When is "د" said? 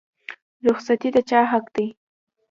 1.15-1.17